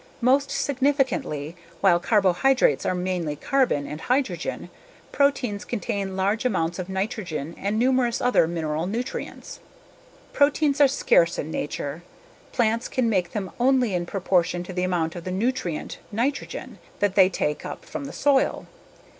Most 0.21 0.49
significantly, 0.49 1.55
while 1.79 1.99
carbohydrates 1.99 2.87
are 2.87 2.95
mainly 2.95 3.35
carbon 3.35 3.85
and 3.85 4.01
hydrogen, 4.01 4.71
proteins 5.11 5.63
contain 5.63 6.17
large 6.17 6.43
amounts 6.43 6.79
of 6.79 6.89
nitrogen 6.89 7.53
and 7.55 7.77
numerous 7.77 8.19
other 8.19 8.47
mineral 8.47 8.87
nutrients. 8.87 9.59
Proteins 10.33 10.81
are 10.81 10.87
scarce 10.87 11.37
in 11.37 11.51
nature. 11.51 12.01
Plants 12.51 12.87
can 12.87 13.11
make 13.11 13.33
them 13.33 13.51
only 13.59 13.93
in 13.93 14.07
proportion 14.07 14.63
to 14.63 14.73
the 14.73 14.81
amount 14.81 15.15
of 15.15 15.23
the 15.23 15.29
nutrient, 15.29 15.99
nitrogen, 16.11 16.79
that 16.99 17.13
they 17.13 17.29
take 17.29 17.63
up 17.63 17.85
from 17.85 18.05
the 18.05 18.11
soil. 18.11 18.65